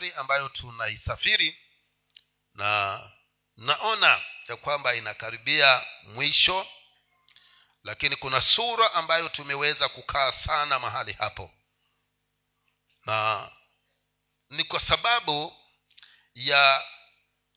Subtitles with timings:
[0.00, 1.58] safari ambayo tunaisafiri
[2.54, 3.00] na
[3.56, 6.66] naona ya kwamba inakaribia mwisho
[7.82, 11.50] lakini kuna sura ambayo tumeweza kukaa sana mahali hapo.
[13.06, 13.50] Na
[14.50, 15.56] ni kwa sababu
[16.34, 16.84] ya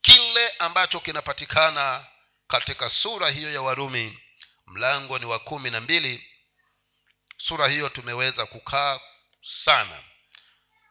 [0.02, 2.07] kile ambacho kinapatikana
[2.48, 4.20] katika sura hiyo ya warumi
[4.66, 6.30] mlango ni wa kumi na mbili.
[7.38, 9.00] Sura hiyo tumeweza kukaa
[9.41, 10.04] sana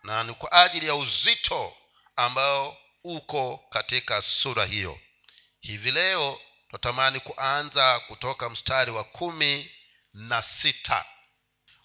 [0.03, 1.77] na ni kwa ajili ya uzito
[2.17, 5.01] ambao uko katika sura hiyo.
[5.61, 9.71] Hivi leo tunatamani kuanza kutoka mstari wa kumi
[10.13, 11.05] na sita.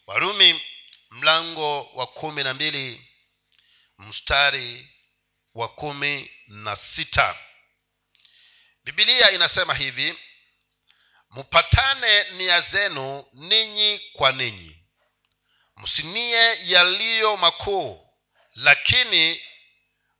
[0.08, 0.62] Warumi
[1.09, 3.08] mlango wa kumi na mbili
[3.98, 4.90] mstari
[5.54, 7.38] wa kumi na sita.
[8.84, 10.18] Bibilia inasema hivi
[11.31, 14.84] mpatane nia zenu ninyi kwa ninyi.
[15.76, 18.07] Msinie yaliyo makuu
[18.58, 19.42] lakini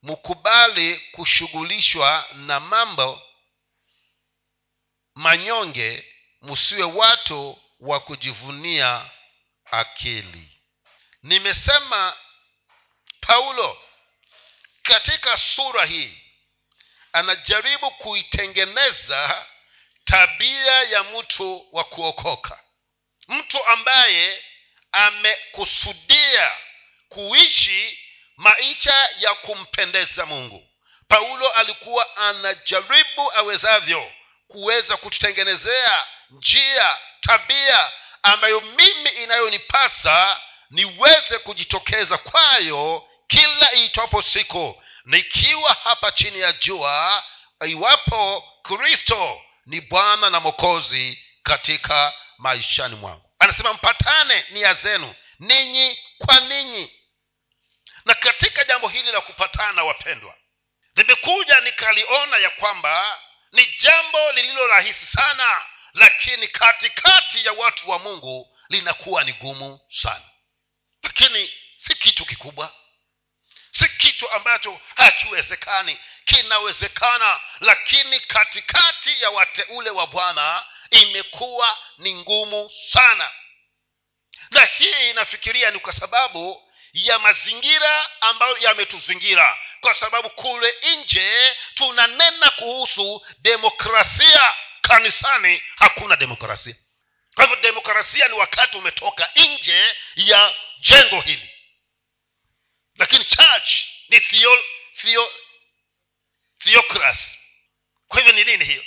[0.02, 3.22] mkubali kushughulishwa na mambo
[5.14, 9.10] manyonge msiwe watu wa kujivunia
[9.64, 10.60] akili.
[11.22, 12.16] Nimesema
[13.20, 13.82] paulo
[14.82, 16.18] katika sura hii
[17.12, 19.46] anajaribu kuitengeneza
[20.04, 22.64] tabia ya mtu wa kuokoka.
[23.28, 24.44] Mtu ambaye
[24.92, 26.56] amekusudia
[27.08, 27.98] kuishi
[28.38, 30.68] maisha ya kumpendeza mungu.
[31.08, 34.12] Paulo alikuwa anajaribu awezavyo
[34.48, 37.90] kuweza kututengenezea njia tabia
[38.22, 44.82] ambayo mimi inayonipasa niweze kujitokeza kwayo kila iitwapo siku.
[45.04, 47.24] Nikiwa hapa chini ya jua
[47.66, 53.30] iwapo kristo ni bwana na mokozi katika maishani mwangu.
[53.38, 56.92] Anasema mpatane nia zenu ninyi kwa ninyi
[58.08, 60.34] na katika jambo hili la kupatana wapendwa
[60.96, 63.20] nimekuja nikaliona ya kwamba
[63.52, 70.24] ni jambo lililo rahisi sana lakini katikati ya watu wa mungu linakuwa ni gumu sana.
[71.02, 72.72] Lakini si kitu kikubwa
[73.70, 75.98] si kitu ambacho hakiwezekani.
[76.24, 83.30] Kinawezekana lakini katikati ya wateule wa bwana imekuwa ni ngumu sana.
[84.50, 86.67] Na hii inafikiria ni kwa sababu
[87.06, 89.58] ya mazingira ambayo yametuzingira.
[89.80, 94.54] Kwa sababu kule nje tunanena kuhusu demokrasia.
[94.80, 96.74] Kanisani hakuna demokrasia.
[97.34, 101.50] Kwa hivyo demokrasia ni wakati umetoka nje ya jengo hili.
[102.96, 103.70] Lakini church
[104.08, 104.58] ni theo,
[104.96, 105.32] theo,
[106.58, 107.38] theocracy.
[108.08, 108.84] Kwa hivyo ni nini hiyo?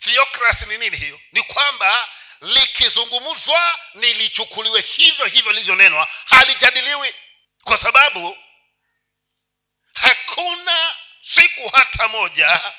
[0.00, 1.20] Theocracy ni nini hiyo?
[1.32, 2.08] Ni kwamba
[2.40, 7.14] likizungumzwa nilichukuliwe hivyo hivyo lilivyonenwa halijadiliwi.
[7.64, 8.38] Kwa sababu
[9.94, 12.72] hakuna siku hata moja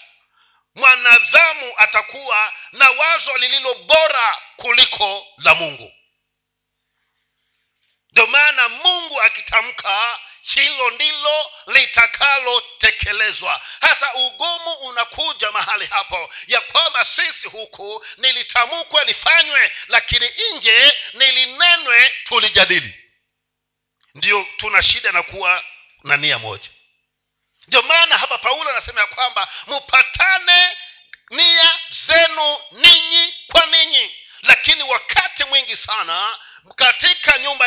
[0.75, 5.93] mwanadhamu atakuwa na wazo lililo bora kuliko la mungu.
[8.11, 13.61] Ndio maana mungu akitamka hilo ndilo litakalotekelezwa.
[13.81, 22.95] Hasa ugumu unakuja mahali hapo ya kwamba sisi huku nilitamkwe lifanywe lakini nje nilinenwe tulijadili.
[24.15, 25.63] Ndio tuna shida na kuwa
[26.03, 26.69] na nia moja.
[27.67, 30.77] Ndio maana hapa paulo anasema ya kwamba mpatane
[31.29, 34.15] nia zenu ninyi kwa ninyi.
[34.41, 36.37] Lakini wakati mwingi sana
[36.75, 37.64] katika nyumba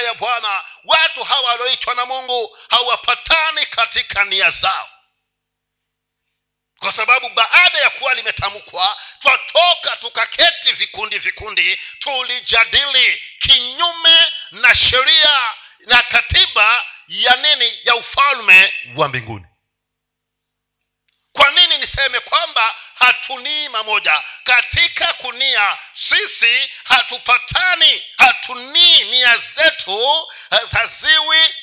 [1.49, 4.89] walioitwa na mungu hawapatani katika nia zao.
[6.79, 15.55] Kwa sababu baada ya kuwa limetamkwa twatoka tukaketi vikundi vikundi tulijadili kinyume na sheria
[15.87, 17.79] na katiba ya nini?
[17.85, 19.47] Ya ufalme wa mbinguni.
[21.33, 24.23] Kwa nini niseme kwamba hatunii mamoja.
[24.45, 30.29] Katika kunia sisi hatupatani hatunii nia zetu
[30.73, 31.55] haziwi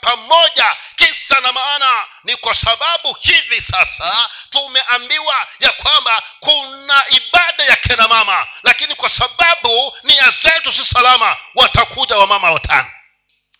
[0.00, 0.76] pamoja.
[0.96, 8.08] Kisa na maana ni kwa sababu hivi sasa tumeambiwa ya kwamba kuna ibada ya kina
[8.08, 12.90] mama lakini kwa sababu nia zetu si salama watakuja wamama watano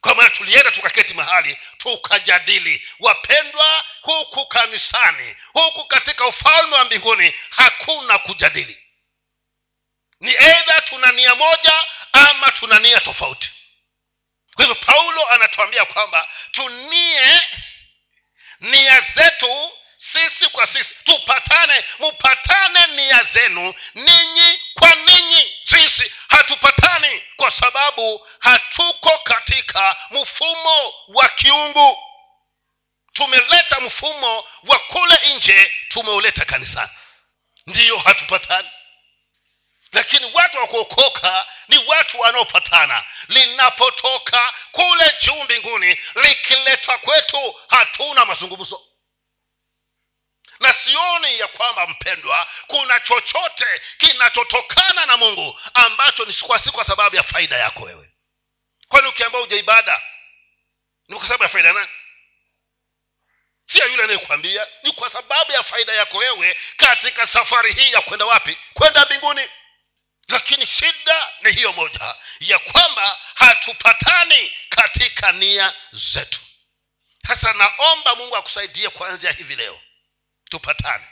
[0.03, 2.89] kwa maana tulienda tukaketi mahali tukajadili.
[2.99, 8.79] Wapendwa huku kanisani huku katika ufalme wa mbinguni hakuna kujadili.
[10.21, 13.51] Ni eidha tuna nia moja ama tuna nia tofauti.
[14.55, 17.41] Kwa hivyo paulo anatuambia kwamba tunie
[18.61, 19.73] nia zetu
[20.13, 20.95] sisi kwa sisi.
[21.05, 24.61] Tupatane mupatane nia zenu ninyi
[27.63, 31.99] sababu hatuko katika mfumo wa kiungu.
[33.13, 36.91] Tumeleta mfumo wa kule nje tumeuleta kanisani
[37.67, 38.69] ndiyo hatupatani.
[39.93, 43.05] Lakini watu wa kuokoka ni watu wanaopatana.
[43.29, 48.81] Linapotoka kule juu mbinguni likiletwa kwetu hatuna mazungumzo
[50.63, 56.85] na sioni ya kwamba mpendwa kuna chochote kinachotokana na mungu ambacho ni kwa si kwa
[56.85, 58.11] sababu ya faida yako wewe.
[58.89, 60.03] Kwani ukiambia uja ibada
[61.09, 61.89] ni kwa sababu ya faida nani?
[63.65, 68.27] Sio yule anayekwambia ni kwa sababu ya faida yako wewe katika safari hii ya kwenda
[68.27, 68.59] wapi?
[68.75, 69.49] Kwenda mbinguni.
[70.29, 76.41] Lakini shida ni hiyo moja ya kwamba hatupatani katika nia zetu.
[77.27, 79.81] Sasa naomba mungu akusaidie kuanzia hivi leo
[80.53, 81.07] tupatane.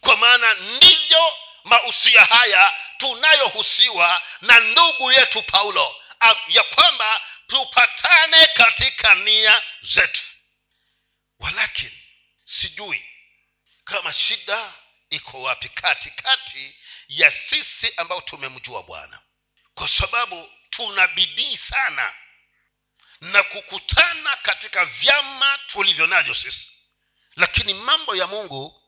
[0.00, 5.96] Kwa maana ndivyo mausia haya tunayohusiwa na ndugu yetu paulo
[6.48, 10.20] ya kwamba tupatane katika nia zetu.
[11.38, 12.02] Walakini
[12.44, 13.04] sijui
[13.84, 14.72] kama shida
[15.10, 16.76] iko wapi katikati
[17.08, 19.20] ya sisi ambao tumemjua bwana.
[19.74, 22.14] Kwa sababu tuna bidii sana
[23.20, 26.77] na kukutana katika vyama tulivyo navyo sisi
[27.38, 28.82] lakini mambo ya mungu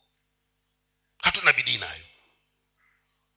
[1.22, 2.04] hatuna bidii nayo.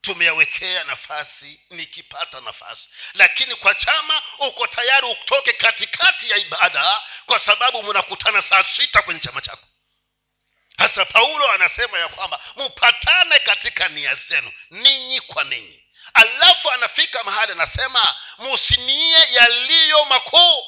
[0.02, 2.90] Tumeyawekea nafasi nikipata nafasi.
[3.14, 9.20] Lakini kwa chama uko tayari utoke katikati ya ibada kwa sababu mnakutana saa sita kwenye
[9.20, 9.68] chama chako.
[10.78, 15.84] Hasa paulo anasema ya kwamba mpatane katika nia zenu ninyi kwa ninyi.
[16.14, 20.66] Alafu anafika mahali anasema musinie yaliyo makuu.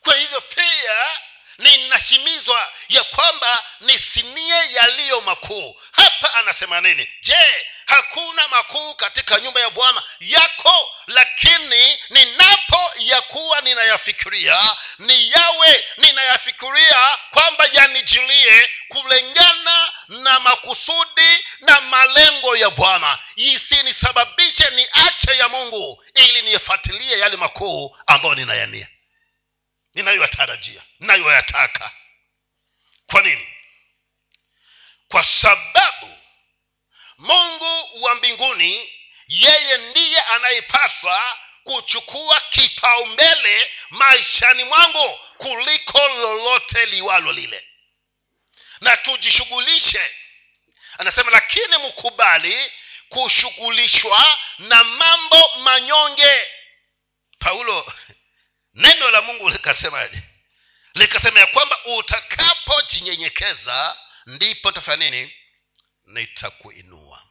[0.00, 1.20] Kwa hivyo pia
[1.58, 5.76] ninahimizwa ya kwamba nisinie yaliyo makuu.
[5.92, 7.08] Hapa anasema nini?
[7.20, 10.02] Je hakuna makuu katika nyumba ya bwana?
[10.20, 22.56] Yako lakini ninapo yakuwa ninayafikiria ni yawe ninayafikiria kwamba yanijilie kulingana na makusudi na malengo
[22.56, 23.18] ya bwana.
[23.36, 28.88] Isinisababishe niache ya mungu ili niyafuatilie yale makuu ambayo ninayania
[29.98, 31.90] ninayoyatarajia ninayoyataka.
[33.06, 33.48] Kwa nini?
[35.08, 36.18] Kwa sababu
[37.18, 38.92] mungu wa mbinguni
[39.28, 47.68] yeye ndiye anayepaswa kuchukua kipaumbele maishani mwangu kuliko lolote liwalo lile.
[48.80, 50.10] Na tujishughulishe
[50.98, 52.72] anasema lakini mkubali
[53.08, 56.46] kushughulishwa na mambo manyonge.
[57.38, 57.92] Paulo
[58.78, 60.22] neno la mungu likasemaje?
[60.94, 63.96] Likasema ya kwamba utakapojinyenyekeza
[64.26, 65.34] ndipo tafanya nini?
[66.06, 67.22] Nitakuinua.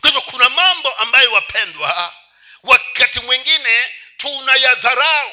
[0.00, 2.14] Kwa hivyo kuna mambo ambayo wapendwa
[2.62, 5.32] wakati mwingine tunayadharau.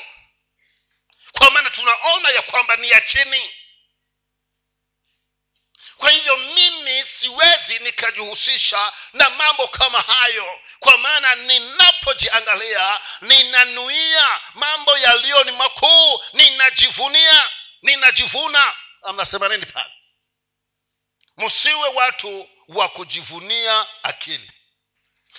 [1.31, 3.53] Kwa maana tunaona ya kwamba ni ya chini
[5.97, 10.59] kwa hivyo mimi siwezi nikajihusisha na mambo kama hayo.
[10.79, 17.49] Kwa maana ninapojiangalia ninanuia mambo yaliyo ni makuu ninajivunia
[17.81, 18.73] ninajivuna.
[19.03, 19.91] Anasema nini pale?
[21.37, 24.51] Msiwe watu wa kujivunia akili.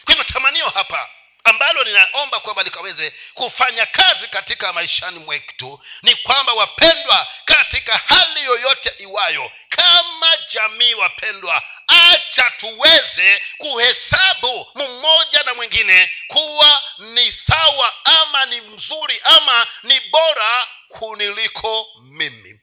[0.05, 1.09] Kwa hivyo tamanio hapa
[1.45, 8.95] ambalo ninaomba kwamba likaweze kufanya kazi katika maishani mwetu ni kwamba wapendwa katika hali yoyote
[8.99, 18.61] iwayo kama jamii wapendwa acha tuweze kuhesabu mmoja na mwingine kuwa ni sawa ama ni
[18.61, 22.61] mzuri ama ni bora kuniliko mimi.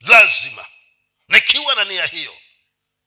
[0.00, 0.66] Lazima.
[1.28, 2.36] Nikiwa na nia hiyo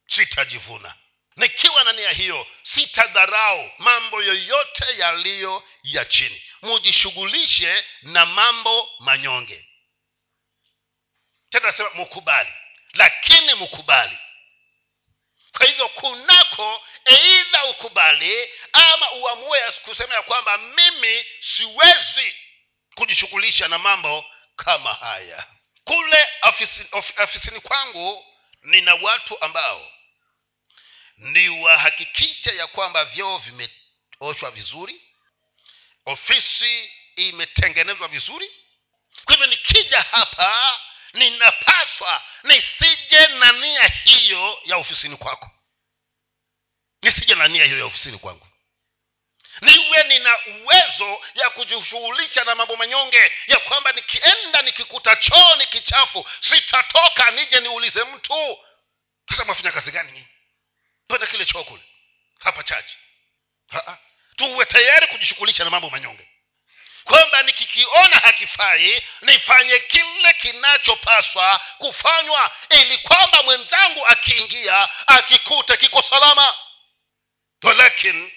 [0.08, 0.96] sitajivuna
[1.38, 6.44] nikiwa na nia hiyo sitadharau mambo yoyote yaliyo ya chini.
[6.62, 9.70] Mujishughulishe na mambo manyonge.
[11.50, 12.54] Tena nasema mukubali.
[12.94, 14.18] Lakini mukubali.
[15.58, 22.36] Kwa hivyo kunako eidha ukubali ama uamue kusema ya kwamba mimi siwezi
[22.96, 24.26] kujishughulisha na mambo
[24.56, 25.48] kama haya.
[25.84, 28.26] Kule afisini, afisini kwangu
[28.62, 29.92] nina watu ambao
[31.18, 35.02] ni wahakikisha ya kwamba vyoo vimeoshwa vizuri
[36.06, 38.52] ofisi imetengenezwa vizuri.
[39.26, 40.80] Kwa hivyo nikija hapa
[41.14, 45.52] ninapaswa nisije na nia hiyo ya ofisini kwako.
[47.02, 48.48] Nisije na nia hiyo ya ofisini kwangu.
[49.62, 56.28] Niwe nina uwezo ya kujishughulisha na mambo manyonge ya kwamba nikienda nikikuta choo ni kichafu
[56.42, 58.58] sitatoka nije niulize mtu
[59.30, 60.28] sasa mwafanya kazi gani
[61.08, 61.84] penda kile choo kule.
[62.40, 62.98] Hapa chache
[64.36, 66.28] tuwe tayari kujishughulisha na mambo manyonge.
[67.04, 76.56] Kwamba nikikiona hakifai nifanye kile kinachopaswa kufanywa ili kwamba mwenzangu akiingia akikuta kiko salama.
[77.64, 78.32] Walakin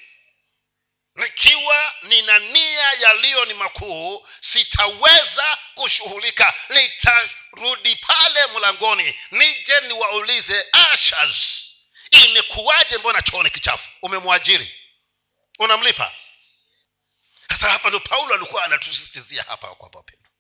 [1.15, 6.55] nikiwa nina nia yaliyo ni makuu sitaweza kushughulika.
[6.69, 11.70] Nitarudi pale mlangoni nije niwaulize ashas
[12.11, 13.89] imekuwaje mbona chooni kichafu?
[14.03, 14.75] Umemwajiri.
[15.59, 16.15] Unamlipa?
[17.49, 20.31] Sasa hapa ndo paulo alikuwa anatusistizia hapa kwamba wapendwa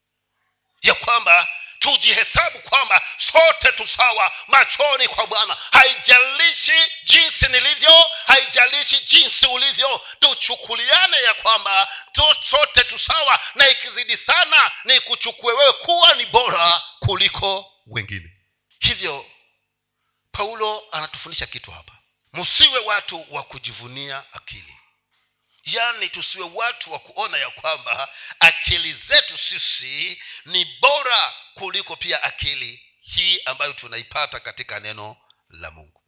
[0.82, 1.48] ya kwamba
[1.78, 5.56] tujihesabu kwamba sote tusawa machoni kwa bwana.
[5.72, 10.00] Haijalishi jinsi nilivyo haijalishi jinsi ulivyo.
[10.20, 11.88] Tuchukuliane ya kwamba
[12.50, 18.30] sote tusawa na ikizidi sana ni kuchukue wewe kuwa ni bora kuliko wengine.
[18.80, 19.29] Hivyo
[20.32, 21.98] paulo anatufundisha kitu hapa.
[22.32, 24.76] Msiwe watu wa kujivunia akili.
[25.64, 28.08] Yaani tusiwe watu wa kuona ya kwamba
[28.40, 35.16] akili zetu sisi ni bora kuliko pia akili hii ambayo tunaipata katika neno
[35.48, 36.02] la mungu.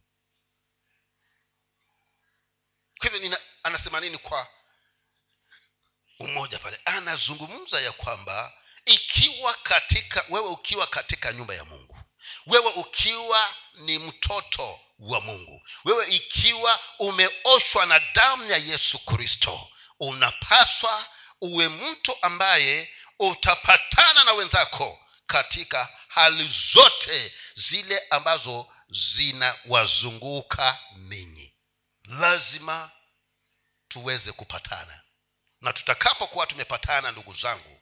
[2.99, 4.47] Kwa hivyo anasema nini kwa
[6.19, 6.79] umoja pale?
[6.85, 8.53] Anazungumza ya kwamba
[8.85, 11.97] ikiwa katika wewe ukiwa katika nyumba ya mungu
[12.45, 15.61] wewe ukiwa ni mtoto wa mungu.
[15.85, 21.07] Wewe ikiwa umeoshwa na damu ya yesu kristo unapaswa
[21.41, 31.53] uwe mtu ambaye utapatana na wenzako katika hali zote zile ambazo zinawazunguka ninyi.
[32.03, 32.91] Lazima
[33.87, 35.03] tuweze kupatana.
[35.61, 37.81] Na tutakapokuwa tumepatana ndugu zangu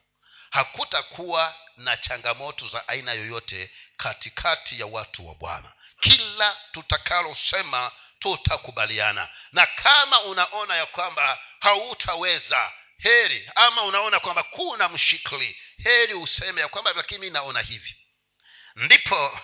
[0.52, 5.72] hakutakuwa na changamoto za aina yoyote katikati ya watu wa bwana.
[6.00, 9.28] Kila tutakalosema tutakubaliana.
[9.52, 16.68] Na kama unaona ya kwamba hautaweza heri ama unaona kwamba kuna mshikli heri useme ya
[16.68, 17.96] kwamba lakini mi naona hivi.
[18.76, 19.40] Ndipo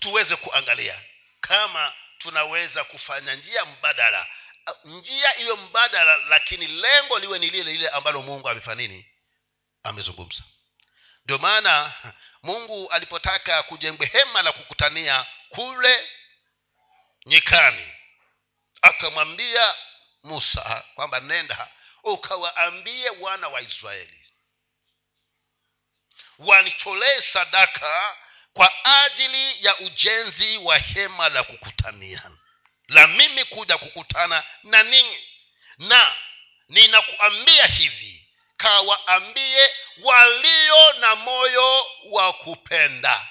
[0.00, 1.02] tuweze kuangalia
[1.40, 4.26] kama tunaweza kufanya njia mbadala
[4.84, 9.06] njia iliyo mbadala lakini lengo liwe ni lile lile ambalo mungu amefanya nini
[9.82, 10.42] amezungumza.
[11.24, 11.92] Ndio maana
[12.42, 16.08] mungu alipotaka kujengwe hema la kukutania kule
[17.26, 17.92] nyikani
[18.82, 19.74] akamwambia
[20.22, 21.68] musa kwamba nenda
[22.02, 24.28] ukawaambie wana wa israeli
[26.38, 28.16] wanitolee sadaka
[28.52, 32.30] kwa ajili ya ujenzi wa hema la kukutania
[32.88, 35.24] la mimi kuja kukutana na ninyi.
[35.78, 36.16] Na
[36.68, 38.17] ninakuambia hivi
[38.58, 43.26] kawaambie walio na moyo wa kupenda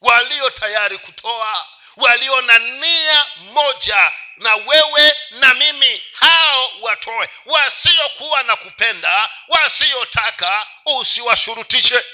[0.00, 1.66] walio tayari kutoa
[1.96, 7.28] walio na nia moja na wewe na mimi hao watoe.
[7.44, 12.04] Wasiokuwa na kupenda wasiotaka usiwashurutishe.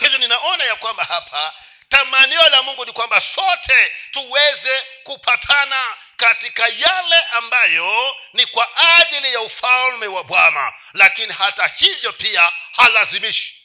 [0.00, 1.54] Hivyo ninaona ya kwamba hapa
[1.88, 9.40] tamanio la mungu ni kwamba sote tuweze kupatana katika yale ambayo ni kwa ajili ya
[9.40, 10.72] ufalme wa bwana.
[10.92, 13.60] Lakini hata hivyo pia halazimishi.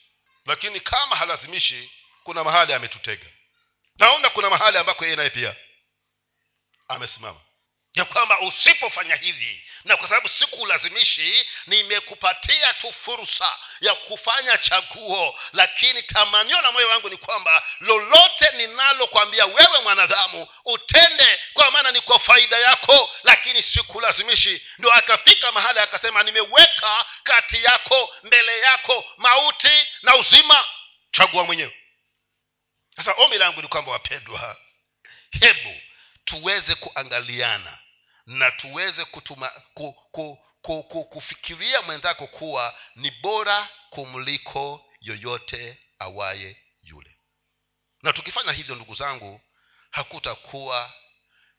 [0.46, 3.26] Lakini kama halazimishi kuna mahali ametutega.
[3.98, 5.56] Naona kuna mahali ambako yeye naye pia
[6.88, 7.40] amesimama
[7.94, 15.38] ya kwamba usipofanya hivi na kwa sababu sikulazimishi nimekupatia tu fursa ya kufanya chaguo.
[15.52, 22.00] Lakini tamanio la moyo wangu ni kwamba lolote ninalokwambia wewe mwanadamu utende kwa maana ni
[22.00, 23.10] kwa faida yako.
[23.22, 24.66] Lakini sikulazimishi.
[24.78, 30.64] Ndo akafika mahali akasema nimeweka kati yako mbele yako mauti na uzima.
[31.12, 31.76] Chagua mwenyewe.
[32.96, 34.56] Sasa ombi langu ni kwamba wapendwa
[35.40, 35.80] hebu
[36.30, 37.78] tuweze kuangaliana
[38.26, 46.56] na tuweze kutuma, ku, ku, ku, ku, kufikiria mwenzako kuwa ni bora kumliko yoyote awaye
[46.82, 47.16] yule.
[48.02, 49.40] Na tukifanya hivyo ndugu zangu
[49.90, 50.94] hakutakuwa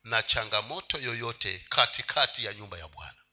[0.04, 3.24] na changamoto yoyote katikati ya nyumba ya bwana.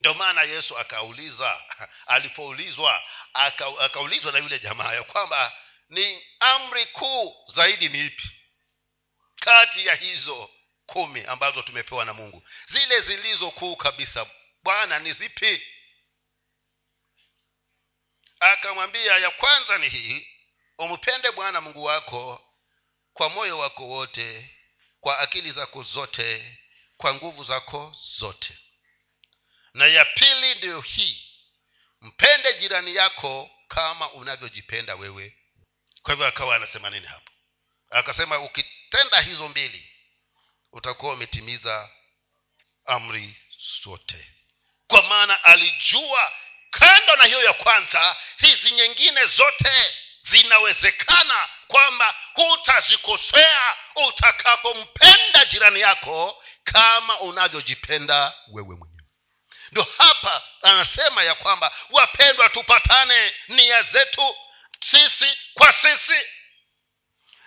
[0.00, 1.62] Ndio maana yesu akauliza
[2.14, 3.02] alipoulizwa
[3.78, 5.52] akaulizwa na yule jamaa ya kwamba
[5.88, 8.36] ni amri kuu zaidi ni ipi
[9.40, 10.50] kati ya hizo
[10.86, 12.48] kumi ambazo tumepewa na mungu.
[12.68, 14.26] Zile zilizokuu kabisa.
[14.62, 15.62] Bwana ni zipi?
[18.40, 20.28] Akamwambia ya kwanza ni hii.
[20.78, 22.52] Umpende bwana mungu wako
[23.12, 24.50] kwa moyo wako wote
[25.00, 26.58] kwa akili zako zote
[26.96, 28.58] kwa nguvu zako zote.
[29.74, 31.22] Na ya pili ndiyo hii.
[32.00, 35.36] Mpende jirani yako kama unavyojipenda wewe.
[36.02, 37.32] Kwa hivyo akawa anasema nini hapo?
[37.90, 38.38] Akasema
[38.96, 39.90] ukitenda hizo mbili
[40.72, 41.88] utakuwa umetimiza
[42.86, 43.36] amri
[43.84, 44.26] zote.
[44.86, 46.32] Kwa maana alijua
[46.70, 49.94] kando na hiyo ya kwanza hizi nyingine zote
[50.30, 53.76] zinawezekana kwamba hutazikosea
[54.08, 59.02] utakapompenda jirani yako kama unavyojipenda wewe mwenyewe.
[59.72, 64.36] Ndio hapa anasema ya kwamba wapendwa tupatane nia zetu
[64.90, 66.26] sisi kwa sisi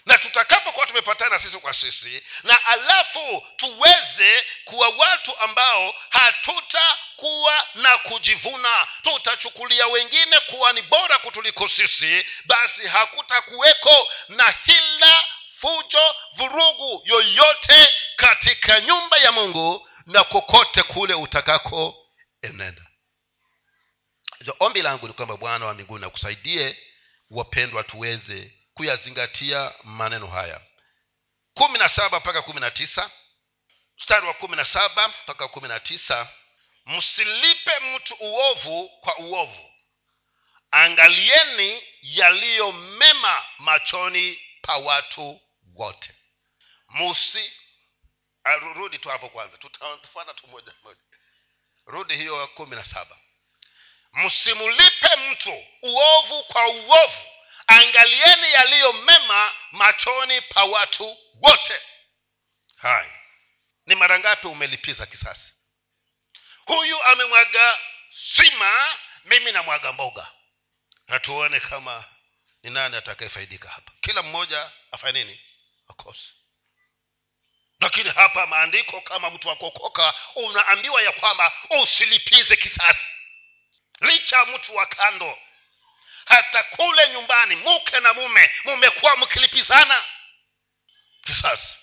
[0.09, 8.87] na tutakapokuwa tumepatana sisi kwa sisi na alafu tuweze kuwa watu ambao hatutakuwa na kujivuna
[9.01, 15.27] tutachukulia wengine kuwa ni bora kutuliko sisi basi hakutakuweko na hila
[15.61, 22.07] fujo vurugu yoyote katika nyumba ya mungu na kokote kule utakako
[22.41, 22.81] enenda.
[24.59, 26.77] Ombi langu ni kwamba bwana wa mbinguni akusaidie
[27.29, 30.61] wapendwa tuweze kuyazingatia maneno haya.
[31.53, 33.11] Kumi na saba mpaka kumi na tisa.
[33.97, 36.29] Mstari wa kumi na saba mpaka kumi na tisa.
[36.85, 39.73] Msilipe mtu uovu kwa uovu.
[40.71, 45.41] Angalieni yaliyo mema machoni pa watu
[45.75, 46.15] wote.
[46.89, 47.53] Musi
[48.75, 49.57] rudi tu hapo kwanza.
[49.57, 51.01] Tutafuata tu moja moja.
[51.85, 53.17] Rudi hiyo kumi na saba.
[54.13, 57.38] Msimulipe mtu uovu kwa uovu
[57.69, 61.81] angalieni yaliyo mema machoni pa watu wote.
[62.77, 63.19] Haya
[63.85, 65.53] ni mara ngapi umelipiza kisasi?
[66.65, 67.77] Huyu amemwaga
[68.35, 70.31] sima mimi namwaga mboga.
[71.07, 72.05] Hatuone kama
[72.63, 73.91] ni nani atakayefaidika hapa.
[74.01, 75.41] Kila mmoja afanye nini?
[75.87, 76.29] Akose
[77.79, 83.05] lakini hapa maandiko kama mtu wa kuokoka unaambiwa ya kwamba usilipize kisasi.
[84.01, 85.37] Licha mtu wa kando
[86.29, 88.51] hata kule nyumbani mke na mume.
[88.63, 90.03] Mumekuwa mkilipizana?
[91.25, 91.77] Kisasi.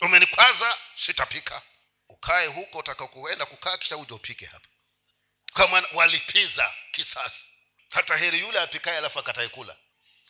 [0.00, 1.62] Umenikwaza sitapika.
[2.08, 4.68] Ukae huko utakakuenda kukaa kisha uja upike hapa.
[5.54, 7.44] Kama walipiza kisasi.
[7.90, 9.76] Hata heri yule apikae alafu akataekula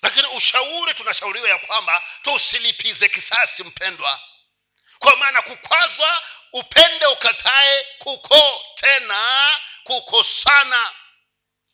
[0.03, 4.21] lakini ushauri tunashauriwa ya kwamba tusilipize kisasi mpendwa.
[4.99, 10.93] Kwa maana kukwazwa upende ukatae kuko tena kuko sana.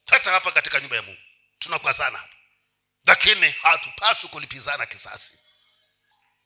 [0.07, 1.21] Hata hapa katika nyumba ya mungu
[1.59, 2.35] tunakwazana hapa
[3.07, 5.39] lakini hatupaswi kulipizana kisasi.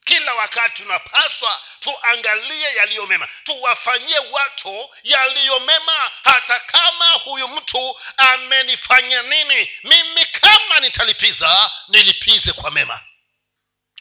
[0.05, 3.29] Kila wakati tunapaswa tuangalie yaliyo mema.
[3.45, 6.11] Tuwafanyie watu yaliyo mema.
[6.25, 13.01] Hata kama huyu mtu amenifanya nini mimi kama nitalipiza nilipize kwa mema.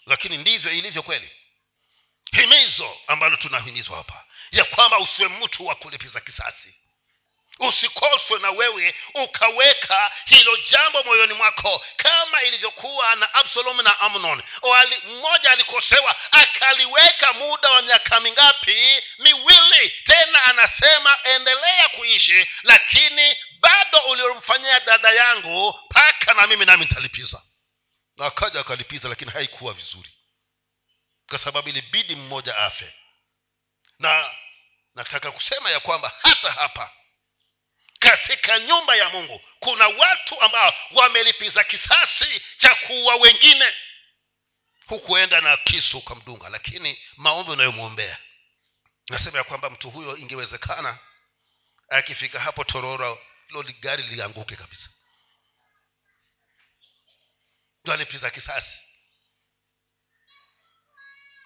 [0.06, 1.32] Lakini ndivyo ilivyo kweli.
[2.32, 6.76] Himizo ambalo tunahimizwa hapa ya kwamba usiwe mtu wa kulipiza kisasi
[7.60, 14.44] usikoswe na wewe ukaweka hilo jambo moyoni mwako kama ilivyokuwa na absalom na amnon.
[14.62, 19.04] Wali, mmoja alikosewa akaliweka muda wa miaka mingapi?
[19.20, 19.90] Miwili.
[20.04, 27.42] Tena anasema endelea kuishi lakini bado uliomfanyia dada yangu mpaka na mimi nami nitalipiza.
[28.18, 30.10] Na akaja akalipiza lakini haikuwa vizuri.
[31.30, 32.94] Kwa sababu ilibidi mmoja afe.
[34.00, 34.36] Na
[34.96, 36.92] nataka kusema ya kwamba hata hapa
[38.10, 39.42] katika nyumba ya mungu.
[39.60, 43.74] Kuna watu ambao wamelipiza kisasi cha kuua wengine.
[44.86, 48.18] Hukuenda na kisu ukamdunga lakini maombi unayomwombea.
[49.10, 51.00] Nasema ya kwamba mtu huyo ingewezekana
[51.90, 54.90] akifika hapo tororo loli gari lianguke kabisa.
[57.84, 58.82] Ndo alipiza kisasi.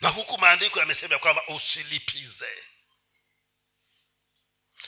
[0.02, 2.64] Na huku maandiko yamesema ya kwamba usilipize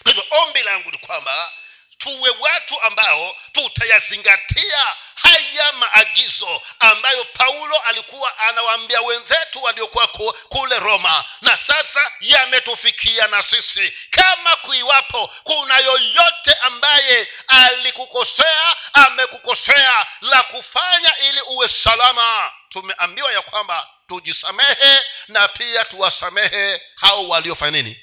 [0.04, 1.52] kwa hivyo ombi langu ni kwamba
[1.98, 10.08] tuwe watu ambao tutayazingatia haya maagizo ambayo paulo alikuwa anawaambia wenzetu waliokuwa
[10.50, 11.24] kule roma.
[11.42, 13.94] Na sasa yametufikia na sisi.
[14.10, 22.52] Kama kuiwapo kuna yoyote ambaye alikukosea amekukosea la kufanya ili uwe salama.
[22.70, 28.00] Tumeambiwa ya kwamba tujisamehe na pia tuwasamehe hao waliofanya nini?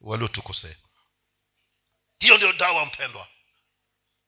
[0.00, 0.74] Waliotukosea
[2.20, 3.26] hiyo ndio dawa mpendwa.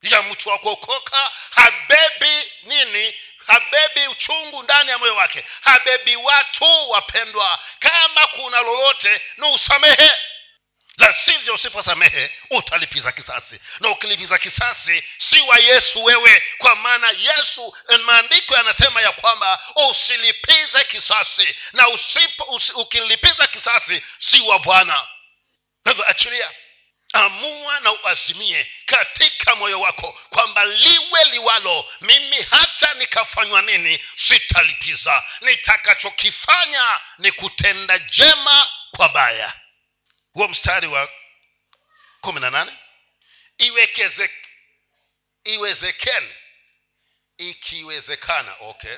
[0.02, 3.14] Ya mtu wa kuokoka habebi nini?
[3.46, 5.44] Habebi uchungu ndani ya moyo wake.
[5.60, 7.58] Habebi watu wapendwa.
[7.78, 10.10] Kama kuna lolote ni usamehe.
[10.96, 13.60] La sivyo usiposamehe utalipiza kisasi.
[13.80, 16.42] Na ukilipiza kisasi si wa yesu wewe.
[16.58, 21.56] Kwa maana yesu maandiko yanasema ya kwamba usilipize kisasi.
[21.72, 25.06] Na usipo, usi, ukilipiza kisasi si wa bwana.
[25.84, 26.50] Hivyo achilia
[27.12, 35.22] amua na uazimie katika moyo wako kwamba liwe liwalo mimi hata nikafanywa nini sitalipiza.
[35.40, 39.52] Nitakachokifanya ni kutenda jema kwa baya.
[40.32, 41.08] Huo mstari wa
[42.20, 42.72] kumi na nane.
[43.58, 44.30] Iwekeze
[45.44, 46.34] iwezekeni
[47.38, 48.96] ikiwezekana okay.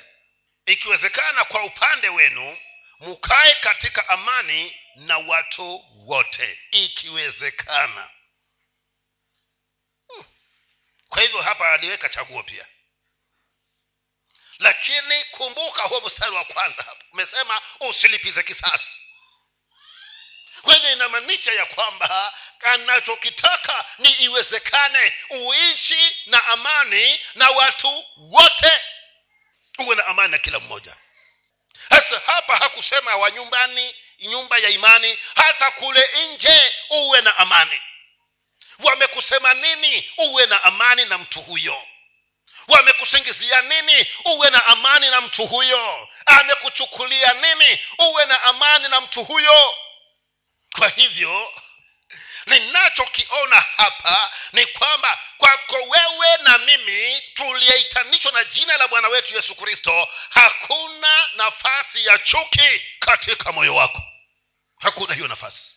[0.66, 2.58] Ikiwezekana kwa upande wenu
[3.04, 8.10] mukae katika amani na watu wote ikiwezekana.
[10.08, 10.24] Hmm.
[11.08, 12.66] kwa hivyo hapa aliweka chaguo pia.
[14.58, 17.04] Lakini kumbuka huo mstari wa kwanza hapo.
[17.12, 18.90] Umesema usilipize kisasi.
[20.62, 28.72] Kwa inamaanisha ya kwamba anachokitaka ni iwezekane uishi na amani na watu wote.
[29.78, 30.96] Uwe na amani na kila mmoja
[31.90, 37.80] sasa hapa hakusema wa nyumbani nyumba ya imani hata kule nje uwe na amani.
[38.78, 40.10] Wamekusema nini?
[40.18, 41.86] Uwe na amani na mtu huyo.
[42.68, 44.06] Wamekusingizia nini?
[44.24, 46.08] Uwe na amani na mtu huyo.
[46.26, 47.78] Amekuchukulia nini?
[47.98, 49.74] Uwe na amani na mtu huyo.
[50.78, 51.52] Kwa hivyo
[52.46, 59.54] ninachokiona hapa ni kwamba kwako wewe na mimi tuliyeitanishwa na jina la bwana wetu yesu
[59.54, 64.02] kristo hakuna nafasi ya chuki katika moyo wako.
[64.78, 65.74] Hakuna hiyo nafasi.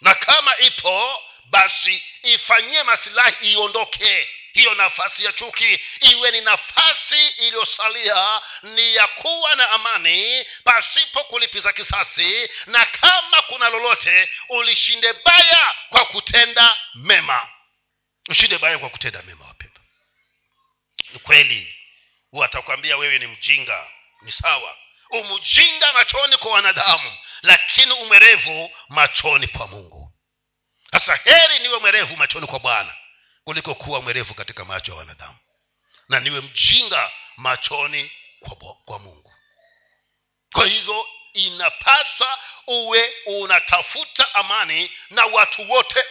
[0.00, 8.40] Na kama ipo basi ifanyie masilahi iondoke hiyo nafasi ya chuki iwe ni nafasi iliyosalia
[8.62, 16.04] ni ya kuwa na amani pasipo kulipiza kisasi na kama kuna lolote ulishinde baya kwa
[16.06, 17.48] kutenda mema.
[18.28, 19.82] Ushinde baya kwa kutenda mema wapendwa.
[21.12, 21.76] Ni kweli
[22.32, 23.86] watakwambia wewe ni mjinga
[24.22, 24.76] ni sawa.
[25.10, 30.12] Umjinga machoni kwa wanadamu lakini umerevu machoni kwa mungu.
[30.92, 32.94] Sasa heri niwe mwerevu machoni kwa bwana
[33.46, 35.38] kuliko kuwa mwerevu katika macho ya wanadamu.
[36.08, 39.32] Na niwe mjinga machoni kwa, kwa mungu.
[40.52, 46.04] Kwa hivyo inapaswa uwe unatafuta amani na watu wote.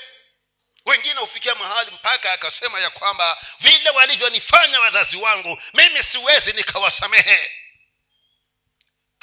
[0.86, 7.52] Wengine hufikia mahali mpaka akasema ya kwamba vile walivyonifanya wazazi wangu mimi siwezi nikawasamehe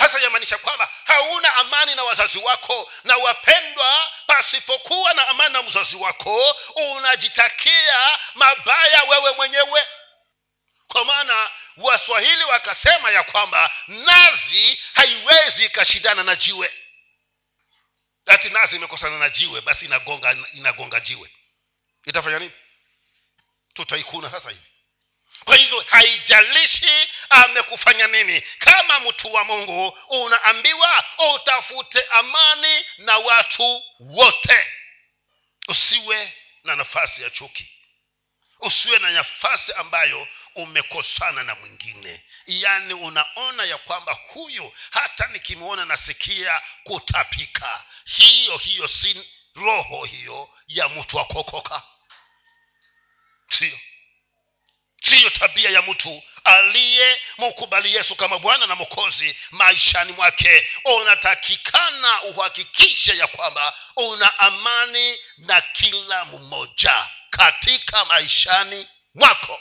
[0.02, 5.96] hasa yamaanisha kwamba hauna amani na wazazi wako na wapendwa pasipokuwa na amani na mzazi
[5.96, 6.56] wako
[6.96, 9.86] unajitakia mabaya wewe mwenyewe.
[10.88, 16.72] Kwa maana waswahili wakasema ya kwamba nazi haiwezi ikashindana na jiwe.
[18.26, 21.30] Ati nazi imekosana na jiwe basi inagonga inagonga jiwe.
[22.04, 22.52] Itafanya nini?
[23.74, 24.71] Tutaikuna sasa hivi
[25.44, 28.40] kwa hivyo haijalishi amekufanya nini.
[28.58, 34.66] Kama mtu wa mungu unaambiwa utafute amani na watu wote.
[35.68, 36.32] Usiwe
[36.64, 37.68] na nafasi ya chuki.
[38.60, 42.24] Usiwe na nafasi ambayo umekosana na mwingine.
[42.46, 47.84] Yaani unaona ya kwamba huyu hata nikimwona nasikia kutapika.
[48.04, 51.82] Hiyo hiyo si roho hiyo ya mtu wa kuokoka.
[53.48, 53.78] Sio
[55.04, 60.68] siyo tabia ya mtu aliyemkubali yesu kama bwana na mokozi maishani mwake.
[60.84, 69.60] Unatakikana uhakikishe ya kwamba una amani na kila mmoja katika maishani mwako.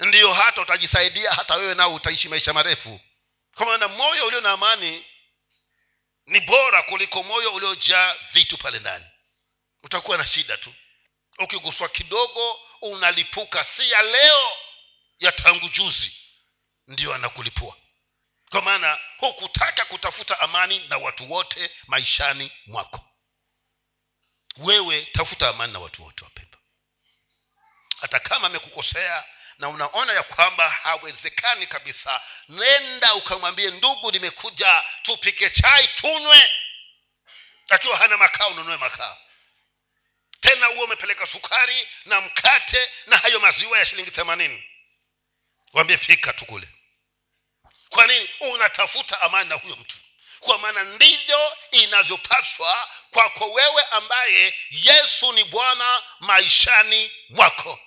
[0.00, 3.00] Ndiyo hata utajisaidia hata wewe nao utaishi maisha marefu.
[3.56, 5.04] Kwa maana moyo ulio na amani
[6.26, 9.04] ni bora kuliko moyo uliojaa vitu pale ndani.
[9.82, 10.74] Utakuwa na shida tu.
[11.38, 14.56] Ukiguswa kidogo unalipuka si ya leo
[15.18, 16.16] ya tangu juzi
[16.86, 17.76] ndiyo anakulipua.
[18.50, 23.00] Kwa maana hukutaka kutafuta amani na watu wote maishani mwako.
[24.56, 26.60] Wewe tafuta amani na watu wote wapendwa.
[28.00, 29.24] Hata kama amekukosea
[29.58, 36.50] na unaona ya kwamba hawezekani kabisa nenda ukamwambie ndugu nimekuja tupike chai tunywe.
[37.68, 39.16] Akiwa hana makaa ununue makaa
[40.42, 44.68] tena huo umepeleka sukari na mkate na hayo maziwa ya shilingi themanini.
[45.72, 46.68] Wambie fika tukule
[47.90, 48.28] kwa nini?
[48.40, 49.96] Unatafuta amani na huyo mtu.
[50.40, 57.80] Kwa maana ndivyo inavyopaswa kwako wewe ambaye yesu ni bwana maishani mwako.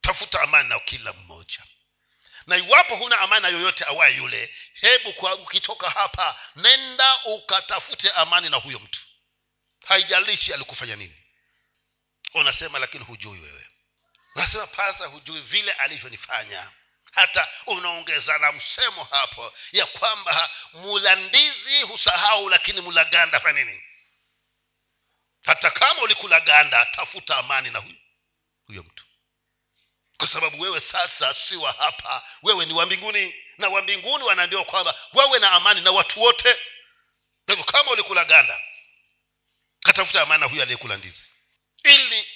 [0.00, 1.58] Tafuta amani na kila mmoja.
[2.46, 5.10] Na iwapo huna amani yoyote awaye yule hebu
[5.42, 9.00] ukitoka hapa nenda ukatafute amani na huyo mtu.
[9.86, 11.23] Haijalishi alikufanya nini
[12.40, 13.66] unasema lakini hujui wewe.
[14.34, 16.70] Unasema pasa hujui vile alivyonifanya.
[17.12, 23.84] Hata unaongeza na msemo hapo ya kwamba mula ndizi husahau lakini mula ganda fa nini?
[25.44, 27.96] Hata kama ulikula ganda tafuta amani na huyo
[28.66, 29.04] huyo mtu.
[30.16, 32.22] Kwa sababu wewe sasa si wa hapa.
[32.42, 36.56] Wewe ni wa mbinguni na wa mbinguni wanaambiwa kwamba wewe na amani na watu wote.
[37.46, 38.60] Hivyo kama ulikula ganda
[39.80, 41.30] katafuta amani na huyo aliyekula ndizi
[41.84, 42.28] ili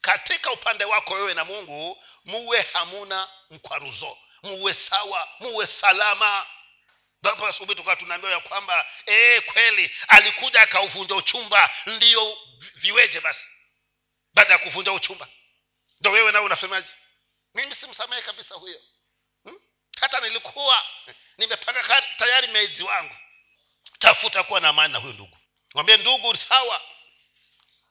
[0.00, 6.46] katika upande wako wewe na mungu muwe hamuna mkwaruzo muwe sawa muwe salama.
[7.22, 12.38] Hapo asubuhi tukawa tunaambiwa ya kwamba ee, kweli alikuja akauvunja uchumba ndiyo
[12.74, 13.44] viweje basi?
[14.34, 15.28] Baada ya kuvunja uchumba.
[16.00, 16.88] Ndo wewe nawe unasemaje?
[17.54, 18.80] Mimi simsamehe kabisa huyo.
[19.44, 19.60] Hmm?
[20.00, 20.86] hata nilikuwa
[21.38, 23.16] nimepanga tayari mezi wangu.
[23.98, 25.38] Tafuta kuwa na amani na huyo ndugu.
[25.74, 26.82] Mwambie ndugu sawa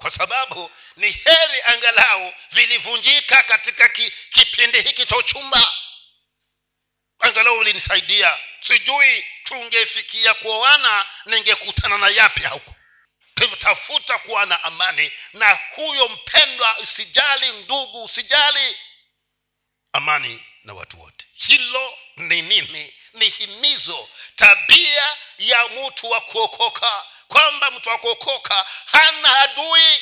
[0.01, 5.73] kwa sababu ni heri angalau vilivunjika katika ki, kipindi hiki cha uchumba.
[7.19, 8.37] Angalau ulinisaidia.
[8.61, 12.75] Sijui tungefikia kuoana ningekutana na yapya huko.
[13.39, 15.11] Hivyo tafuta kuwa na amani.
[15.33, 18.77] Na huyo mpendwa usijali ndugu usijali
[19.93, 21.25] amani na watu wote.
[21.33, 24.09] Hilo ni nini ni himizo.
[24.35, 29.99] Tabia ya mtu wa kuokoka kwamba mtu wa kuokoka hana adui.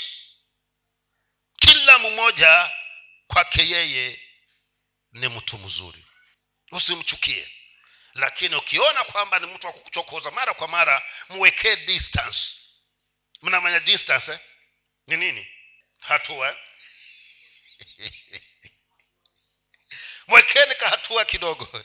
[1.59, 2.71] Kila mmoja
[3.27, 4.21] kwake yeye
[5.11, 6.05] ni mtu mzuri.
[6.71, 7.51] Usimchukie.
[8.13, 12.55] Lakini ukiona kwamba ni mtu wa kuchokoza mara kwa mara mwekee distance.
[13.41, 14.39] Mnamanya distance eh?
[15.07, 15.47] ni nini?
[15.99, 16.57] Hatua.
[20.27, 21.83] Mwekeni ka hatua kidogo.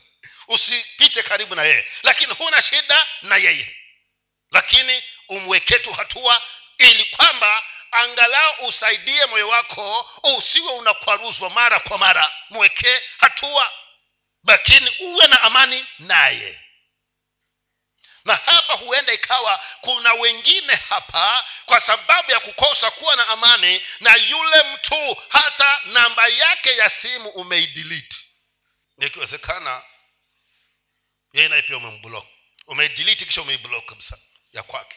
[0.48, 1.86] Usipite karibu na yeye.
[2.02, 3.76] Lakini huna shida na yeye.
[4.50, 6.42] Lakini umwekee tu hatua
[6.78, 12.32] ili kwamba angalau usaidie moyo wako usiwe unakwaruzwa mara kwa mara.
[12.50, 13.72] Mwekee hatua
[14.44, 16.60] lakini uwe na amani naye.
[18.24, 24.16] Na hapa huenda ikawa kuna wengine hapa kwa sababu ya kukosa kuwa na amani na
[24.16, 28.16] yule mtu hata namba yake ya simu umeidiliti.
[28.98, 29.82] Ikiwezekana
[31.32, 32.26] yeye naye pia umemblok
[32.66, 34.18] umeidiliti kisha umeiblok kabisa
[34.52, 34.96] ya kwake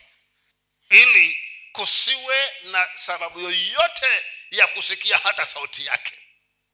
[0.89, 6.12] ili kusiwe na sababu yoyote ya kusikia hata sauti yake.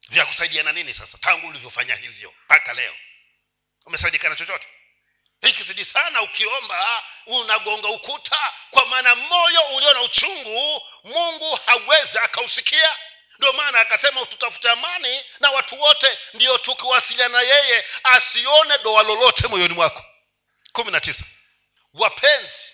[0.09, 1.17] Vya kusaidiana nini sasa?
[1.17, 2.95] Tangu ulivyofanya hivyo mpaka leo.
[3.85, 4.67] Umesaidikana chochote?
[5.41, 12.95] Ikizidi sana ukiomba unagonga ukuta kwa maana moyo ulio na uchungu mungu hawezi akausikia.
[13.37, 19.73] Ndio maana akasema tutafute amani na watu wote ndio tukiwasiliana yeye asione doa lolote moyoni
[19.73, 20.05] mwako.
[20.71, 21.23] Kumi na tisa.
[21.93, 22.72] Wapenzi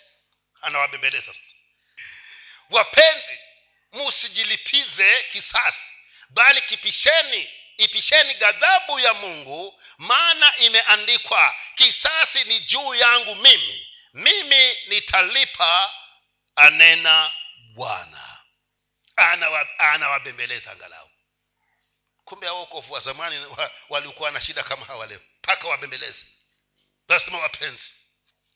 [0.61, 1.39] anawabembeleza sasa.
[2.69, 3.39] Wapenzi
[3.91, 5.93] musijilipize kisasi
[6.29, 15.93] bali kipisheni ipisheni ghadhabu ya mungu maana imeandikwa kisasi ni juu yangu mimi mimi nitalipa
[16.55, 17.31] anena
[17.73, 18.39] bwana.
[19.77, 21.09] Anawabembeleza ana angalau.
[22.25, 23.45] Kumbe awokovu wa zamani
[23.89, 26.25] walikuwa na shida kama hawa leo mpaka wabembeleze.
[27.07, 27.93] Lazima wapenzi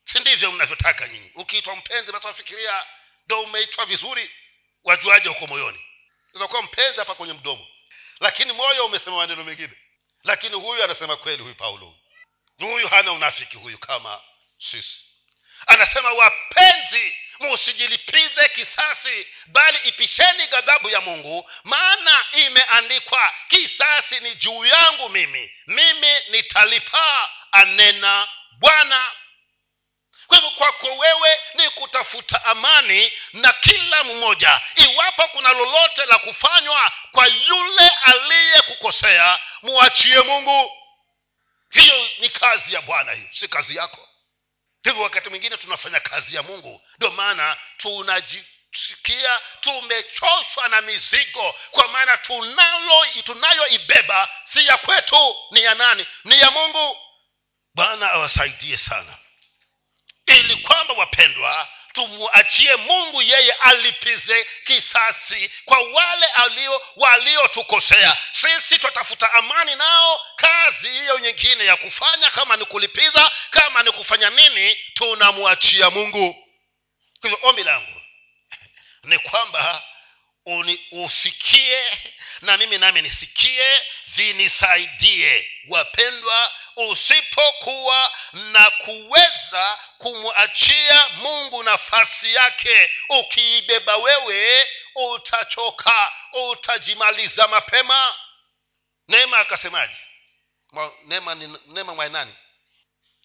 [0.06, 1.32] si ndivyo mnavyotaka nyinyi.
[1.36, 2.86] Ukiitwa mpenzi basi wafikiria
[3.26, 4.32] ndo umeitwa vizuri
[4.84, 5.86] wajuaje huko moyoni?
[6.48, 7.68] Kuwa mpenzi hapa kwenye mdomo
[8.20, 9.74] lakini moyo umesema maneno mengine.
[10.24, 11.96] Lakini huyu anasema kweli huyu paulo.
[12.60, 14.22] Huyu hana unafiki huyu kama
[14.58, 15.06] sisi.
[15.68, 25.10] Anasema wapenzi musijilipize kisasi bali ipisheni ghadhabu ya mungu maana imeandikwa kisasi ni juu yangu
[25.10, 25.52] mimi.
[25.68, 29.12] Mimi nitalipa anena bwana
[30.34, 34.62] kwa hivyo kwako wewe ni kutafuta amani na kila mmoja.
[34.76, 40.72] Iwapo kuna lolote la kufanywa kwa yule aliyekukosea muachie mungu.
[41.72, 44.10] Hiyo ni kazi ya bwana hiyo si kazi yako.
[44.84, 46.82] Hivyo wakati mwingine tunafanya kazi ya mungu.
[46.98, 55.76] Ndio maana tunajisikia tumechoshwa na mizigo kwa maana tunalo tunayoibeba si ya kwetu ni ya
[55.76, 56.06] nani?
[56.24, 56.98] Ni ya mungu.
[57.76, 59.17] Bwana awasaidie sana
[60.26, 68.18] ili kwamba wapendwa tumwachie mungu yeye alipize kisasi kwa wale alio waliotukosea.
[68.32, 74.30] Sisi twatafuta amani nao kazi hiyo nyingine ya kufanya kama ni kulipiza kama ni kufanya
[74.30, 76.48] nini tunamwachia mungu.
[77.22, 78.02] Kwa ombi langu
[79.04, 79.84] ni kwamba
[80.46, 81.84] uni, usikie
[82.42, 83.82] na mimi nami nisikie
[84.16, 85.50] vinisaidie.
[85.68, 96.12] Wapendwa usipokuwa na kuweza kumwachia mungu nafasi yake ukiibeba wewe utachoka
[96.52, 98.16] utajimaliza mapema.
[99.08, 99.98] Neema akasemaje?
[101.06, 102.36] Neema ni neema mwainani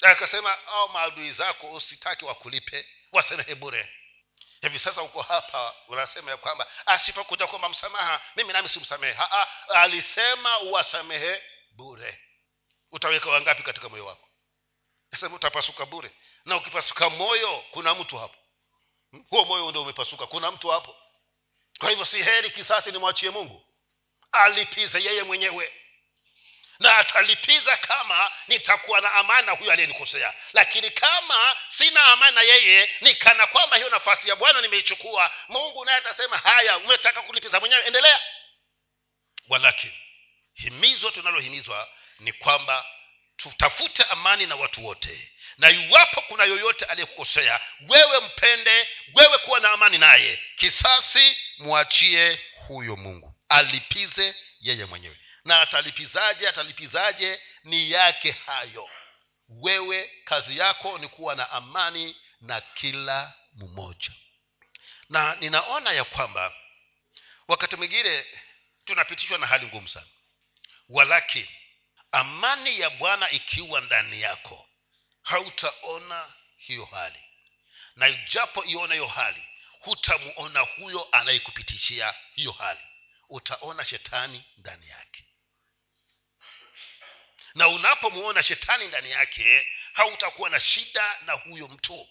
[0.03, 3.95] akasema au maadui zako usitaki wakulipe wasemehe bure.
[4.63, 9.17] Hivi sasa uko hapa unasema ya kwamba asipokuja kwamba msamaha mimi nami simsamehe.
[9.69, 12.28] Alisema uwasamehe bure
[12.93, 14.29] utaweka wangapi katika moyo wako?
[15.13, 16.11] Nasema utapasuka bure.
[16.45, 18.37] Na ukipasuka moyo kuna mtu hapo.
[19.29, 20.97] Huo moyo ndio umepasuka kuna mtu hapo.
[21.79, 23.67] Kwa hivyo si heri kisasi nimwachie mungu.
[24.33, 25.73] Alipize yeye mwenyewe.
[26.79, 30.35] Na atalipiza kama nitakuwa na amana na huyo aliyenikosea.
[30.53, 35.31] Lakini kama sina amana yeye nikana kwamba hiyo nafasi ya bwana nimeichukua.
[35.49, 38.21] Mungu naye atasema haya umetaka kulipiza mwenyewe endelea.
[39.49, 39.99] Walakini
[40.55, 42.87] himizo tunalohimizwa ni kwamba
[43.37, 45.33] tutafute amani na watu wote.
[45.59, 50.43] Na iwapo kuna yoyote aliyekukosea wewe mpende wewe kuwa na amani naye.
[50.57, 53.35] Kisasi mwachie huyo mungu.
[53.49, 55.19] Alipize yeye mwenyewe.
[55.45, 57.41] Na atalipizaje atalipizaje?
[57.65, 58.91] Ni yake hayo.
[59.49, 64.11] Wewe kazi yako ni kuwa na amani na kila mmoja.
[65.09, 66.53] Na ninaona ya kwamba
[67.49, 68.27] wakati mwingine
[68.85, 70.07] tunapitishwa na hali ngumu sana.
[70.89, 71.58] Walakini
[72.13, 74.69] amani ya bwana ikiwa ndani yako.
[75.23, 77.23] Hautaona hiyo hali.
[77.97, 79.43] Na ijapo iona hiyo hali
[79.81, 82.81] hutamuona huyo anayekupitishia hiyo hali.
[83.29, 85.25] Utaona shetani ndani yake.
[87.55, 92.09] Na unapomuona shetani ndani yake hautakuwa na shida na huyo mtu.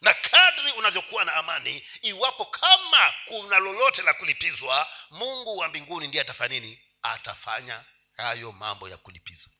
[0.00, 6.20] Na kadri unavyokuwa na amani iwapo kama kuna lolote la kulipizwa mungu wa mbinguni ndiye
[6.22, 6.82] atafanya nini?
[7.02, 7.84] Atafanya
[8.16, 9.50] hayo mambo ya kulipiza.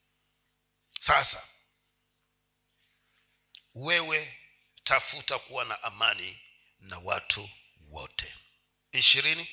[1.01, 1.49] Sasa
[3.75, 4.39] wewe
[4.85, 6.41] tafuta kuwa na amani
[6.79, 7.51] na watu
[7.91, 8.35] wote.
[8.93, 9.49] Ishirini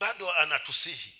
[0.00, 1.14] bado anatusihi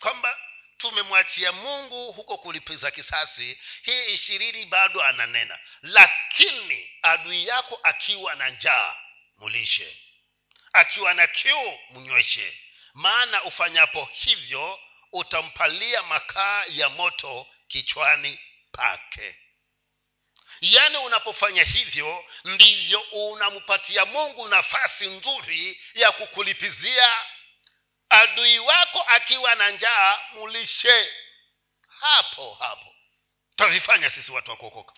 [0.00, 0.38] kwamba
[0.76, 3.58] tumemwachia mungu huko kulipiza kisasi.
[3.82, 5.58] Hii ishirini bado ananena.
[5.82, 8.96] Lakini adui yako akiwa na njaa
[9.36, 9.98] mulishe.
[10.72, 12.58] Akiwa na kiu mnyweshe
[12.94, 14.80] maana ufanyapo hivyo
[15.12, 18.40] utampalia makaa ya moto kichwani
[18.72, 19.36] pake.
[20.60, 27.22] Yaani unapofanya hivyo ndivyo unampatia mungu nafasi nzuri ya kukulipizia.
[28.08, 31.12] Adui wako akiwa na njaa mulishe.
[32.00, 32.94] Hapo hapo.
[33.56, 34.94] Tavifanya sisi watu wa kuokoka.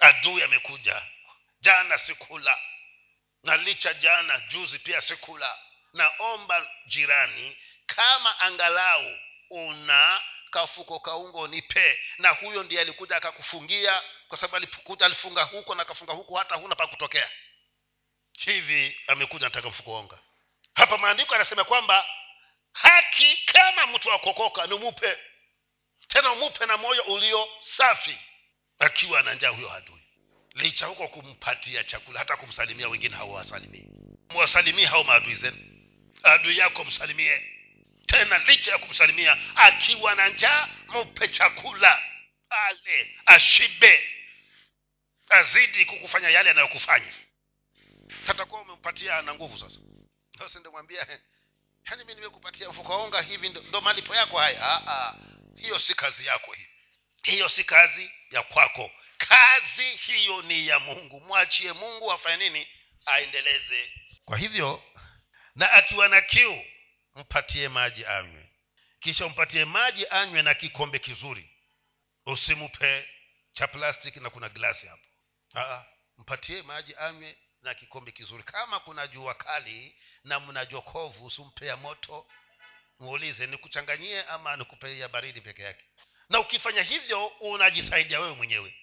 [0.00, 1.02] Adui amekuja.
[1.60, 2.58] Jana sikula.
[3.42, 5.58] Na licha jana juzi pia sikula.
[5.92, 9.18] Naomba jirani kama angalau
[9.50, 10.20] una
[10.50, 16.12] kafuko kaungo nipe na huyo ndiye alikuja akakufungia kwa sababu alikuja alifunga huko na akafunga
[16.12, 17.30] huko hata huna pa kutokea.
[18.38, 20.08] Hivi amekuja nataka mfuko
[20.74, 22.06] hapa maandiko anasema kwamba
[22.72, 25.18] haki kama mtu akokoka ni mupe
[26.08, 28.18] tena umupe na moyo ulio safi.
[28.78, 30.06] Akiwa na huyo hadui.
[30.54, 33.86] Licha huko kumpatia chakula hata kumsalimia wengine hawawasalimii
[34.30, 35.58] mwasalimii hao maadui zenu.
[36.22, 37.53] Adui yako msalimie
[38.06, 42.02] tena licha ya kumsalimia akiwa na njaa mupe chakula.
[42.50, 44.10] Ale ashibe.
[45.28, 47.14] Azidi kukufanya yale anayokufanya.
[48.26, 50.60] Hatakuwa umempatia na nguvu sasa.
[50.60, 51.06] Ndimwambia
[51.86, 54.58] yaani mi nimekupatia mfukaonga hivi ndo, ndo malipo yako haya.
[54.62, 55.14] Aa,
[55.56, 56.66] hiyo si kazi yako hii.
[57.22, 58.90] Hiyo si kazi ya kwako.
[59.18, 61.20] Kazi hiyo ni ya mungu.
[61.20, 62.68] Mwachie mungu afanye nini?
[63.06, 63.92] Aendeleze.
[64.24, 64.82] Kwa hivyo
[65.54, 66.64] na akiwa na kiu
[67.14, 68.50] mpatie maji anywe.
[69.00, 71.50] Kisha mpatie maji anywe na kikombe kizuri
[72.26, 73.08] usimpe
[73.52, 75.02] cha plastiki na kuna glasi hapo.
[75.54, 75.84] Aa,
[76.18, 78.42] mpatie maji anywe na kikombe kizuri.
[78.42, 82.26] Kama kuna jua kali na mna jokovu usimpe ya moto
[82.98, 85.84] muulize nikuchanganyie ama nikupe ya baridi peke yake?
[86.28, 88.76] Na ukifanya hivyo unajisaidia wewe mwenyewe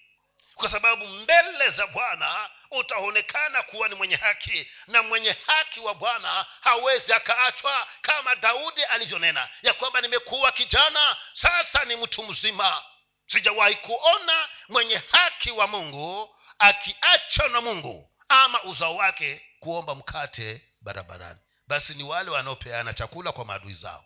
[0.54, 6.46] kwa sababu mbele za bwana utaonekana kuwa ni mwenye haki na mwenye haki wa bwana
[6.60, 12.82] hawezi akaachwa kama daudi alivyonena ya kwamba nimekuwa kijana sasa ni mtu mzima.
[13.26, 21.40] Sijawahi kuona mwenye haki wa mungu akiachwa na mungu ama uzao wake kuomba mkate barabarani.
[21.66, 24.04] Basi ni wale wanaopeana chakula kwa maadui zao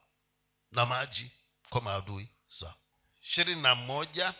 [0.72, 1.30] na maji
[1.70, 2.30] kwa maadui
[2.60, 2.74] zao.
[3.22, 4.34] Ishirini na moja.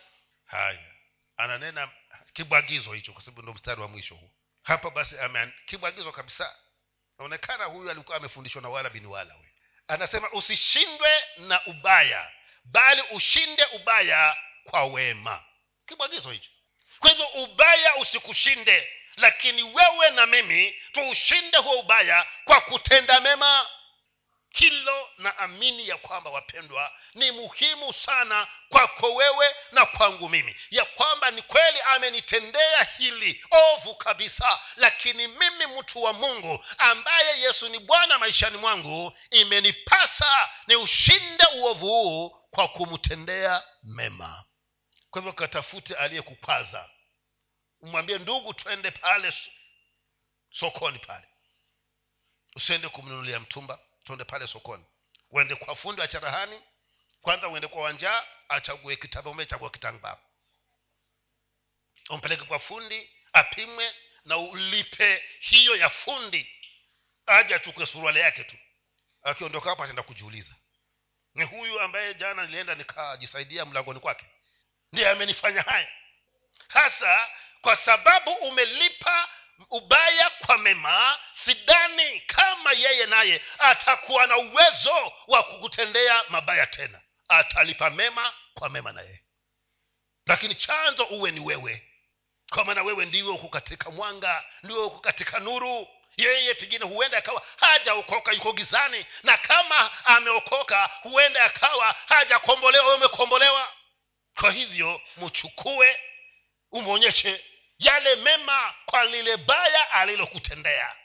[0.45, 0.96] Haya
[1.37, 1.89] ananena
[2.33, 4.31] kibwagizo hicho kwa sababu ndo mstari wa mwisho huu.
[4.63, 5.15] Hapa basi
[5.65, 6.55] kibwagizo kabisa.
[7.19, 9.35] Naonekana huyu alikuwa amefundishwa na wala bin wala
[9.87, 12.31] anasema usishindwe na ubaya
[12.63, 15.43] bali ushinde ubaya kwa wema.
[15.85, 16.49] Kibwagizo hicho.
[16.99, 23.69] Kwa hivyo ubaya usikushinde lakini wewe na mimi tuushinde huo ubaya kwa kutenda mema
[24.57, 30.55] hilo na amini ya kwamba wapendwa ni muhimu sana kwako wewe na kwangu mimi.
[30.69, 37.69] Ya kwamba ni kweli amenitendea hili ovu kabisa lakini mimi mtu wa mungu ambaye yesu
[37.69, 44.43] ni bwana maishani mwangu imenipasa ni ushinde uovu huu kwa kumtendea mema.
[45.09, 46.89] Kwa hivyo katafute aliyekukwaza.
[47.81, 49.33] Umwambie ndugu twende pale
[50.51, 51.27] sokoni pale.
[52.55, 54.85] Usiende kumnunulia mtumba tuende pale sokoni.
[55.31, 56.61] Uende kwa fundi wa cherahani
[57.21, 60.17] kwanza uende kwa wanjaa achague kitambaa umechagua kitambaa.
[62.09, 63.95] Umpeleke kwa fundi apimwe
[64.25, 66.53] na ulipe hiyo ya fundi.
[67.25, 68.57] Aje achukue suruale yake tu.
[69.23, 70.55] Akiondoka hapo ataenda kujiuliza.
[71.35, 74.25] Ni huyu ambaye jana nilienda nikajisaidia mlangoni kwake.
[74.91, 75.91] Ndiye amenifanya haya.
[76.67, 77.29] Hasa
[77.61, 79.29] kwa sababu umelipa
[79.69, 87.01] ubaya kwa mema sidani kama yeye naye atakuwa na uwezo wa kukutendea mabaya tena.
[87.29, 89.23] Atalipa mema kwa mema na yeye
[90.27, 91.83] lakini chanzo uwe ni wewe.
[92.49, 95.87] Kwa maana wewe ndiwe uko katika mwanga ndiwe uko katika nuru.
[96.17, 99.05] Yeye pengine huenda akawa hajaokoka yuko gizani.
[99.23, 103.73] Na kama ameokoka huenda akawa hajakombolewa umekombolewa.
[104.39, 105.99] Kwa hivyo mchukue
[106.71, 107.45] umwonyeshe
[107.79, 110.95] yale mema kwa lile baya alilokutendea.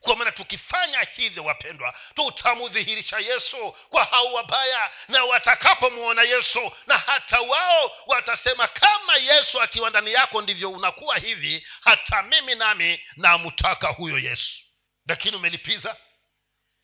[0.00, 7.40] Kwa maana tukifanya hivyo wapendwa tutamudhihirisha yesu kwa hao wabaya na watakapomwona yesu na hata
[7.40, 14.18] wao watasema kama yesu akiwa ndani yako ndivyo unakuwa hivi hata mimi nami namtaka huyo
[14.18, 14.62] yesu.
[15.06, 15.96] Lakini umelipiza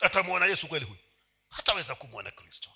[0.00, 1.00] atamwona yesu kweli huyu?
[1.50, 2.70] Hataweza kumwona kristo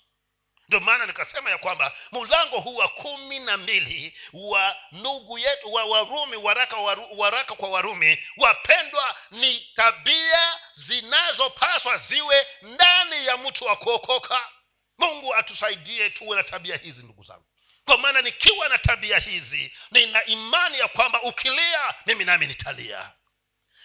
[0.73, 5.85] ndio maana nikasema ya kwamba mlango huu wa kumi na mbili wa ndugu yetu wa
[5.85, 13.75] warumi waraka, waru, waraka kwa warumi wapendwa ni tabia zinazopaswa ziwe ndani ya mtu wa
[13.75, 14.49] kuokoka.
[14.97, 17.45] Mungu atusaidie tuwe na tabia hizi ndugu zangu.
[17.85, 23.11] Kwa maana nikiwa na tabia hizi nina imani ya kwamba ukilia mimi nami nitalia.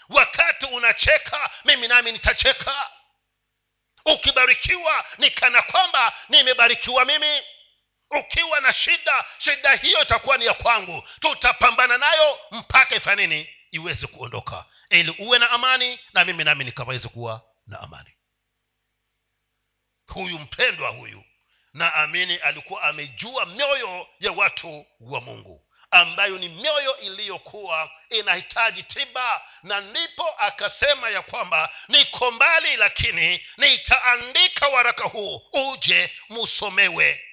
[0.08, 2.90] Wakati unacheka mimi nami nitacheka
[4.14, 7.42] ukibarikiwa ni kana kwamba nimebarikiwa mimi.
[8.10, 11.08] Ukiwa na shida shida hiyo itakuwa ni ya kwangu.
[11.20, 13.54] Tutapambana nayo mpaka ifanye nini?
[13.70, 14.64] Iweze kuondoka.
[14.90, 18.10] Ili uwe na amani na mimi nami nikaweze kuwa na amani.
[20.06, 21.24] Huyu mpendwa huyu
[21.72, 29.42] naamini alikuwa amejua mioyo ya watu wa mungu ambayo ni mioyo iliyokuwa inahitaji tiba.
[29.62, 37.24] Na ndipo akasema ya kwamba niko mbali lakini nitaandika waraka huu uje musomewe.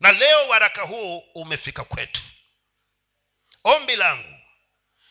[0.00, 2.22] Na leo waraka huu umefika kwetu.
[3.64, 4.38] Ombi langu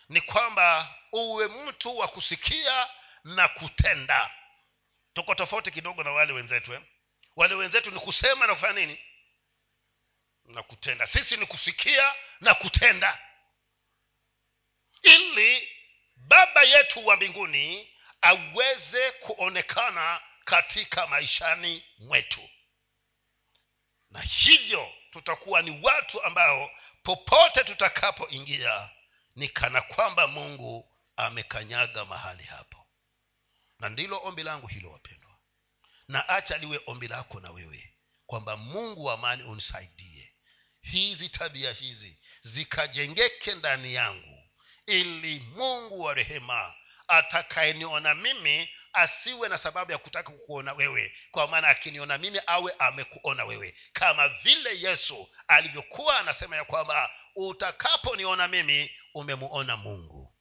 [0.09, 2.87] ni kwamba uwe mtu wa kusikia
[3.23, 4.31] na kutenda.
[5.13, 6.81] Tuko tofauti kidogo na wale wenzetu eh?
[7.35, 8.99] wale wenzetu ni kusema na kufanya nini
[10.45, 11.07] na kutenda.
[11.07, 13.19] Sisi ni kusikia na kutenda.
[15.03, 15.69] Ili
[16.15, 22.49] baba yetu wa mbinguni aweze kuonekana katika maishani mwetu.
[24.09, 26.71] Na hivyo tutakuwa ni watu ambao
[27.03, 28.89] popote tutakapoingia
[29.35, 32.87] ni kana kwamba mungu amekanyaga mahali hapo.
[33.79, 35.37] Na ndilo ombi langu hilo wapendwa.
[36.07, 37.93] Na acha liwe ombi lako na wewe
[38.25, 40.14] kwamba mungu wa amani unisaidie
[40.91, 44.43] hizi tabia hizi zikajengeke ndani yangu
[44.87, 46.73] ili mungu wa rehema
[47.07, 53.45] atakayeniona mimi asiwe na sababu ya kutaka kukuona wewe kwa maana akiniona mimi awe amekuona
[53.45, 53.77] wewe.
[53.93, 60.35] Kama vile yesu alivyokuwa anasema ya kwamba utakaponiona mimi umemuona mungu.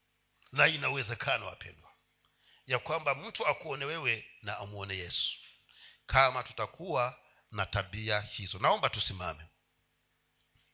[0.53, 1.91] Na inawezekana wapendwa
[2.67, 5.33] ya kwamba mtu akuone wewe na amuone yesu.
[6.07, 7.19] Kama tutakuwa
[7.51, 9.45] na tabia hizo naomba tusimame